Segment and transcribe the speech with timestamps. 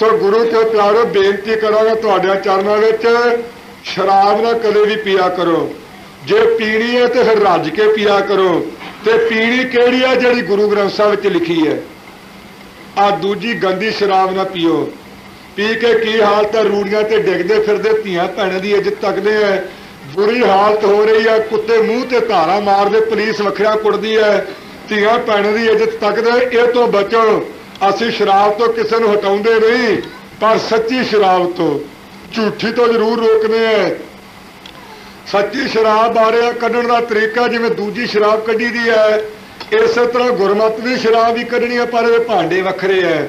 [0.00, 3.06] ਸੋ ਗੁਰੂ ਕੇ ਪਿਆਰੋ, ਬੇਨਤੀ ਕਰਾਂਗਾ ਤੁਹਾਡੇ ਚਰਨਾਂ ਵਿੱਚ,
[3.84, 5.74] ਸ਼ਰਾਬ ਨਾ ਕਦੇ ਵੀ ਪੀਆ ਕਰੋ।
[6.24, 8.66] ਜੇ ਪੀਣੀ ਹੈ ਤੇ ਫਿਰ ਰੱਜ ਕੇ ਪੀਆ ਕਰੋ।
[9.04, 11.80] ਤੇ ਪੀਣੀ ਕਿਹੜੀ ਹੈ ਜਿਹੜੀ ਗੁਰੂ ਗ੍ਰੰਥ ਸਾਹਿਬ ਵਿੱਚ ਲਿਖੀ ਹੈ?
[12.98, 14.92] ਆ ਦੂਜੀ ਗੰਦੀ ਸ਼ਰਾਬ ਨਾ ਪੀਓ।
[15.56, 19.56] ਪੀ ਕੇ ਕੀ ਹਾਲਤ ਹੈ ਰੂੜੀਆਂ ਤੇ ਡਿੱਗਦੇ ਫਿਰਦੇ ਧੀਆਂ ਭੈਣਾਂ ਦੀ ਇੱਜ਼ਤ ਤੱਕਦੇ ਐ
[20.14, 24.46] ਬੁਰੀ ਹਾਲਤ ਹੋ ਰਹੀ ਹੈ, ਕੁੱਤੇ ਮੂੰਹ ਤੇ ਧਾਰਾ ਮਾਰਦੇ, ਪੁਲਿਸ ਵੱਖਰਾ ਕੁੱਟਦੀ ਹੈ।
[24.88, 29.96] ਧੀਆਂ ਭੈਣਾਂ ਦੀ ਇੱਜ਼ਤ ਤੱਕਦੇ, ਇਹ ਤੋਂ ਬਚੋ। ਅਸੀਂ ਸ਼ਰਾਬ ਤੋਂ ਕਿਸੇ ਨੂੰ ਹਟਾਉਂਦੇ ਨਹੀਂ,
[30.40, 31.78] ਪਰ ਸੱਚੀ ਸ਼ਰਾਬ ਤੋਂ।
[32.34, 33.88] ਝੂਠੀ ਤੋਂ ਜ਼ਰੂਰ ਰੋਕਦੇ ਐ
[35.26, 39.22] ਸੱਚੀ ਸ਼ਰਾਬ ਬਾਰੇ ਕੱਢਣ ਦਾ ਤਰੀਕਾ ਜਿਵੇਂ ਦੂਜੀ ਸ਼ਰਾਬ ਕੱਢੀ ਦੀ ਹੈ,
[39.72, 43.22] ਇਸੇ ਤਰ੍ਹਾਂ ਗੁਰਮਤ ਦੀ ਸ਼ਰਾਬ ਵੀ ਕੱਢਣੀ ਹੈ, ਪਰ ਇਹਦੇ ਭਾਂਡੇ ਵੱਖਰੇ ਐ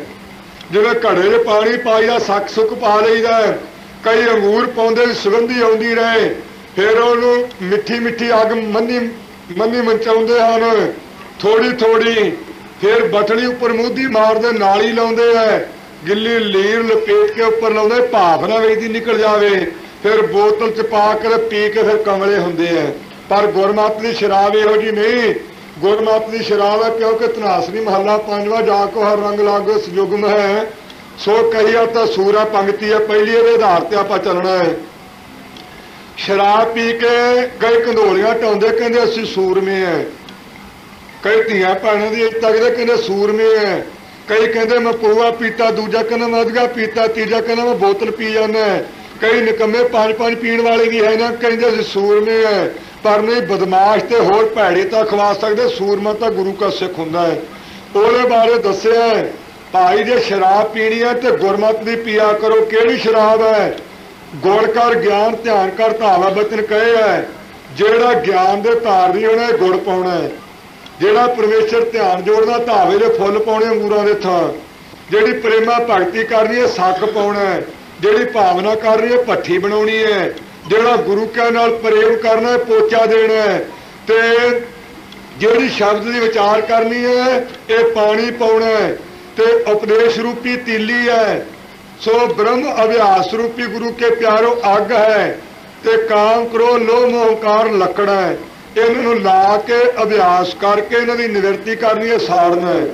[0.72, 3.58] ਜਿਵੇਂ ਘੜੇ 'ਚ ਪਾਣੀ ਪਾਈਦਾ ਸੱਕ ਸੁੱਕ ਪਾ ਲਈਦਾ ਹੈ।
[4.04, 6.30] ਕਈ ਅੰਗੂਰ ਪਾਉਂਦੇ ਵੀ ਸੁਗੰਧੀ ਆਉਂਦੀ ਰਹੇ।
[6.76, 9.00] ਫਿਰ ਉਹਨੂੰ ਮਿੱਠੀ ਮਿੱਠੀ ਅੱਗ ਮੰਨੀ
[9.58, 10.94] ਮੰਨੀ ਮਚਾਉਂਦੇ ਹਨ।
[11.40, 12.32] ਥੋੜੀ ਥੋੜੀ
[12.82, 15.60] ਫਿਰ ਬਟੜੀ ਉੱਪਰ ਮੂਧੀ ਮਾਰਦੇ ਨਾਲੀ ਲਾਉਂਦੇ ਐ
[16.08, 19.50] ਗਿੱਲੀ ਲੀਰ ਲਪੇਟ ਕੇ ਉੱਪਰ ਲਾਉਂਦੇ, ਭਾਫ ਨਾ ਵੇਦੀ ਨਿਕਲ ਜਾਵੇ।
[20.04, 22.86] ਫਿਰ ਬੋਤਲ 'ਚ ਪਾ ਕੇ ਪੀ ਕੇ ਫਿਰ ਕਮਲੇ ਹੁੰਦੇ ਐ
[23.30, 25.34] ਪਰ ਗੁਰਮਤ ਦੀ ਸ਼ਰਾਬ ਇਹੋ ਜੀ ਨਹੀਂ।
[25.80, 30.66] ਗੁਰਮਤ ਦੀ ਸ਼ਰਾਬ ਹੈ ਕਿਉਂਕਿ ਤਨਾਸਰੀ ਮਹੱਲਾ ਪੰਜਵਾਂ, ਜਾ ਕੋ ਹਰ ਰੰਗ ਲਾਗੋ ਸਯੁਗਮ ਹੈ।
[31.20, 34.76] ਸੋ ਕਹੀਆ ਤਾਂ ਸੂਰਾ ਪੰਕਤੀ ਹੈ, ਪਹਿਲੀ ਇਹਦੇ ਆਧਾਰ ਤੇ ਆਪਾਂ ਚੱਲਣਾ ਹੈ।
[36.18, 40.00] ਸ਼ਰਾਬ ਪੀ ਕੇ ਕਈ ਕੰਧੋਲੀਆਂ ਟਾਉਂਦੇ ਕਹਿੰਦੇ ਅਸੀਂ ਸੂਰਮੇ ਐ
[41.24, 43.80] ਕਈ ਧੀਆਂ ਭੈਣਾਂ ਦੀ ਇੱਜ਼ਤ ਤੱਕਦੇ ਕਹਿੰਦੇ ਸੂਰਮੇ ਐ
[44.30, 48.32] ਕਈ ਕਹਿੰਦੇ ਮੈਂ ਪੋਆ ਪੀਤਾ ਦੂਜਾ ਕਹਿੰਦਾ ਮੈਂ ਅਧਗਾ ਪੀਤਾ ਤੀਜਾ ਕਹਿੰਦਾ ਮੈਂ ਬੋਤਲ ਪੀ
[48.32, 48.60] ਜਾਂਦਾ
[49.22, 52.68] ਕਈ ਨਿਕੰਮੇ ਪੰਜ ਪੰਜ ਪੀਣ ਵਾਲੇ ਵੀ ਹੈ ਨਾ ਕਹਿੰਦੇ ਅਸੀਂ ਸੂਰਮੇ ਐ
[53.04, 57.22] ਪਰ ਨਹੀਂ ਬਦਮਾਸ਼ ਤੇ ਹੋਰ ਭੈੜੇ ਤਾਂ ਖਵਾ ਸਕਦੇ ਸੂਰਮਾ ਤਾਂ ਗੁਰੂ ਕਾ ਸਿੱਖ ਹੁੰਦਾ
[57.22, 57.38] ਹੈ।
[57.96, 59.32] ਉਹਦੇ ਬਾਰੇ ਦੱਸਿਆ ਹੈ,
[59.74, 63.76] ਭਾਈ ਜੇ ਸ਼ਰਾਬ ਪੀਣੀ ਹੈ ਤੇ ਗੁਰਮਤ ਦੀ ਪੀਆ ਕਰੋ ਕਿਹੜੀ ਸ਼ਰਾਬ ਹੈ?
[64.36, 67.28] ਗੁਣ ਕਰ ਗਿਆਨ ਧਿਆਨ ਕਰ ਧਾਵਾ ਬਚਨ ਕਹੇ ਹੈ।
[67.78, 70.30] ਜਿਹੜਾ ਗਿਆਨ ਦੇ ਧਾਰ ਨਹੀਂ ਉਹਨੇ ਗੁੜ ਪਾਉਣਾ ਹੈ।
[71.00, 74.50] ਜਿਹੜਾ ਪਰਮੇਸ਼ਰ ਧਿਆਨ ਜੋੜਨਾ ਧਾਵੇ ਦੇ ਫੁੱਲ ਪਾਉਣੇ, ਅੰਗੂਰਾਂ ਦੇ ਥਾਂ।
[75.12, 77.66] ਜਿਹੜੀ ਪ੍ਰੇਮਾ ਭਗਤੀ ਕਰਨੀ ਹੈ ਸੱਕ ਪਾਉਣਾ ਹੈ।
[78.02, 80.34] ਜਿਹੜੀ ਭਾਵਨਾ ਕਰਨੀ ਹੈ, ਭੱਠੀ ਬਣਾਉਣੀ ਹੈ।
[80.68, 83.66] ਜਿਹੜਾ ਗੁਰੂ ਕੇ ਨਾਲ ਪ੍ਰੇਮ ਕਰਨਾ ਹੈ, ਪੋਚਾ ਦੇਣਾ ਹੈ।
[84.08, 84.22] ਤੇ
[85.38, 88.98] ਜਿਹੜੀ ਸ਼ਬਦ ਦੀ ਵਿਚਾਰ ਕਰਨੀ ਹੈ, ਇਹ ਪਾਣੀ ਪਾਉਣਾ ਹੈ।
[89.38, 91.46] ਤੇ ਉਪਦੇਸ਼ ਰੂਪੀ ਤੀਲੀ ਹੈ।
[92.00, 95.40] ਸੋ ਬ੍ਰਹਮ ਅਭਿਆਸ ਰੂਪੀ ਗੁਰੂ ਕੇ ਪਿਆਰੋ ਅੱਗ ਹੈ।
[95.84, 98.38] ਤੇ ਕਾਮ ਕਰੋ ਲੋਭ ਮੋਹਕਾਰ ਲੱਕੜਾ ਹੈ।
[98.80, 102.86] ਇਹਨਾਂ ਨੂੰ ਲਾ ਕੇ ਅਭਿਆਸ ਕਰਕੇ ਇਹਨਾਂ ਦੀ ਨਿਵਰਤੀ ਕਰਨੀ ਹੈ ਸਾੜਨਾ ਹੈ।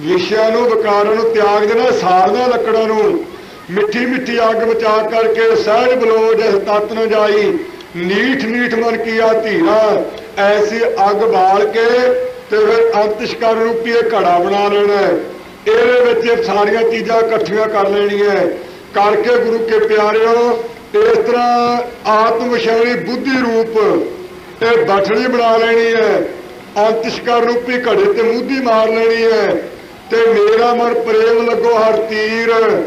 [0.00, 3.24] ਵਿਸ਼ਿਆਂ ਨੂੰ, ਵਿਕਾਰਾਂ ਨੂੰ ਤਿਆਗ ਦੇਣਾ ਸਾੜਨਾ ਲੱਕੜਾਂ ਨੂੰ।
[3.70, 7.52] ਮਿੱਠੀ ਮਿੱਠੀ ਅੱਗ ਬਚਾ ਕਰਕੇ ਸਹਿਜ ਬਲੋ ਜਿਸ ਤਤ ਨ ਜਾਈ।
[7.96, 10.04] ਨੀਠ ਨੀਠ ਮਨ ਕੀਆ ਧੀਰਾ,
[10.38, 11.86] ਐਸੀ ਅੱਗ ਬਾਲ ਕੇ
[12.50, 15.10] ਤੇ ਫਿਰ ਅੰਤਿਸ਼ਕਾਰ ਰੂਪੀ ਇਹ ਘੜਾ ਬਣਾ ਲੈਣਾ ਹੈ।
[15.66, 18.34] ਇਹਦੇ ਵਿੱਚ ਇਹ ਸਾਰੀਆਂ ਚੀਜ਼ਾਂ ਇਕੱਠੀਆਂ ਕਰ ਲੈਣੀਆਂ
[18.94, 20.62] ਕਰਕੇ ਗੁਰੂ ਕੇ ਪਿਆਰਿਓ,
[20.94, 21.78] ਇਸ ਤਰ੍ਹਾਂ
[22.10, 23.78] ਆਤਮ ਵਿਸ਼ਾਲੀ ਬੁੱਧੀ ਰੂਪ
[24.62, 26.28] ਇਹ ਬਠੜੀ ਬਣਾ ਲੈਣੀ ਹੈ।
[26.78, 29.62] ਅੰਤਿਸ਼ਕਾਰ ਰੂਪੀ ਘੜੇ ਤੇ ਮੂਧੀ ਮਾਰ ਲੈਣੀ ਹੈ।
[30.10, 32.82] ਤੇ ਮੇਰਾ ਮਨ ਪ੍ਰੇਮ ਲੱਗੋ ਹਰ ਤੀਰ।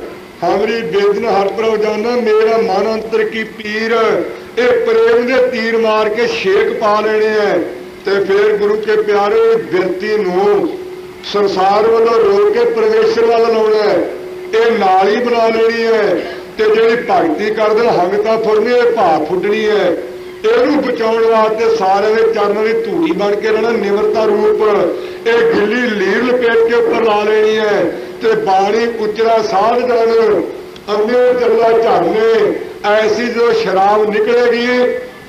[0.45, 4.23] ਹਮਰੀ ਬੇਦਨ ਹਰ ਪ੍ਰਭ ਜਾਨਾ, ਮੇਰਾ ਮਨ ਅੰਤਰ ਕੀ ਪੀਰ।
[4.57, 7.59] ਇਹ ਪ੍ਰੇਮ ਦੇ ਤੀਰ ਮਾਰ ਕੇ ਛੇਕ ਪਾ ਲੈਣੇ ਹੈ।
[8.05, 10.77] ਤੇ ਫਿਰ ਗੁਰੂ ਕੇ ਪਿਆਰੇ ਬਿਰਤੀ ਨੂੰ
[11.33, 14.09] ਸੰਸਾਰ ਵੱਲੋਂ ਰੋਕ ਕੇ ਪਰਮੇਸ਼ਰ ਵੱਲ ਲਾਉਣਾ ਹੈ।
[14.53, 19.69] ਇਹ ਨਾਲੀ ਬਣਾ ਲੈਣੀ ਹੈ। ਤੇ ਜਿਹੜੀ ਭਗਤੀ ਕਰਦੇ ਨੇ, ਹੰਗਤਾ ਫੁਰਨੀ ਇਹ ਭਾਵ ਫੁੱਟਣੀ
[19.69, 19.97] ਹੈ।
[20.46, 24.62] ਇਹਨੂੰ ਬਚਾਉਣ ਵਾਸਤੇ ਸਾਰਿਆਂ ਦੇ ਚਰਨਾਂ ਦੀ ਧੂੜੀ ਬਣ ਕੇ ਰਹਿਣਾ ਨਿਮਰਤਾ ਰੂਪ।
[25.28, 27.84] ਇਹ ਗਿੱਲੀ ਲੀਰ ਲਪੇਟ ਕੇ ਉੱਪਰ ਲਾ ਲੈਣੀ ਹੈ
[28.22, 30.41] ਤੇ ਬਾਣੀ ਉਚਰਾ ਸਾਧ ਜਨ
[30.90, 32.53] ਅੰਨੇ ਚੱਲਾ ਝਰਨੇ
[32.90, 34.81] ਐਸੀ ਜੋ ਸ਼ਰਾਬ ਨਿਕਲੇਗੀ,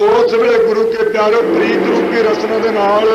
[0.02, 3.08] ਉਸ ਵੇਲੇ ਗੁਰੂ ਕੇ ਪਿਆਰੇ ਪ੍ਰੀਤ ਰੂਪੀ ਰਸਨਾ ਦੇ ਨਾਲ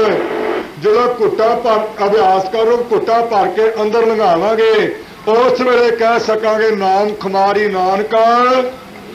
[0.82, 4.96] ਜਦੋਂ ਘੁੱਟਾ ਭਰ, ਅਭਿਆਸ ਕਰੋ, ਘੁੱਟਾ ਭਰ ਕੇ ਅੰਦਰ ਲੰਘਾਵਾਂਗੇ,
[5.28, 8.26] ਉਸ ਵੇਲੇ ਕਹਿ ਸਕਾਂਗੇ, ਨਾਮ ਖਮਾਰੀ ਨਾਨਕਾ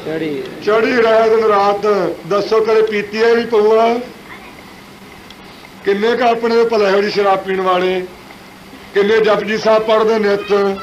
[0.07, 1.87] ਚੜੀ। ਚੜੀ ਰਹਿ ਦਿਨ ਰਾਤ
[2.27, 3.95] ਦੱਸੋ ਕਰੇ ਪੀਤੀ ਹੈ ਵੀ ਪਊਆ?
[5.85, 8.07] ਕਿੰਨੇ ਕ ਆਪਣੇ ਦੇ ਭਲੇ ਹੋਈ ਸ਼ਰਾਬ ਪੀਣ ਵਾਲੇ?
[8.95, 10.77] ਕਿੰਨੇ ਜਪਜੀ ਸਾਹਿਬ ਪੜ੍ਹਦੇ ਨਿਤ?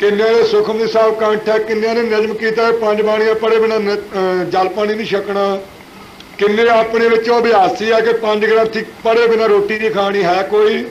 [0.00, 1.58] ਕਿੰਨੇ ਦੇ ਸੁਖਮਨੀ ਸਾਹਿਬ ਕੰਠ ਹੈ?
[1.58, 5.58] ਕਿੰਨਿਆਂ ਨੇ ਨਿਯਮ ਕੀਤਾ ਹੈ, ਪੰਜ ਬਾਣੀਆਂ ਪੜ੍ਹੇ ਬਿਨਾਂ ਨਿਤ- ਅਹ ਜਲ ਪਾਣੀ ਨਹੀਂ ਛਕਣਾ?
[6.38, 10.22] ਕਿੰਨੇ ਆਪਣੇ ਵਿੱਚੋਂ ਅਭਿਆਸੀ ਆ ਕਿ ਪੰਜ ਗ੍ਰੰਥੀ ਪੜ੍ਹੇ ਬਿਨਾਂ ਰੋਟੀ ਨਹੀਂ ਖਾਣੀ?
[10.22, 10.84] ਹੈ ਕੋਈ?